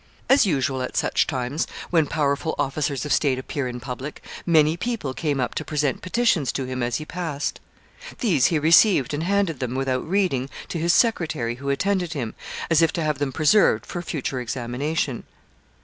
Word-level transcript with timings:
As 0.29 0.47
usual 0.47 0.81
at 0.81 0.97
such 0.97 1.27
times, 1.27 1.67
when 1.91 2.07
powerful 2.07 2.55
officers 2.57 3.05
of 3.05 3.13
state 3.13 3.37
appear 3.37 3.67
in 3.67 3.79
public, 3.79 4.23
many 4.47 4.75
people 4.75 5.13
came 5.13 5.39
up 5.39 5.53
to 5.53 5.63
present 5.63 6.01
petitions 6.01 6.51
to 6.53 6.65
him 6.65 6.81
as 6.81 6.95
he 6.95 7.05
passed. 7.05 7.59
These 8.17 8.47
he 8.47 8.57
received, 8.57 9.13
and 9.13 9.21
handed 9.21 9.59
them, 9.59 9.75
without 9.75 10.09
reading, 10.09 10.49
to 10.69 10.79
his 10.79 10.91
secretary 10.91 11.57
who 11.57 11.69
attended 11.69 12.13
him, 12.13 12.33
as 12.67 12.81
if 12.81 12.91
to 12.93 13.03
have 13.03 13.19
them 13.19 13.31
preserved 13.31 13.85
for 13.85 14.01
future 14.01 14.39
examination. 14.41 15.23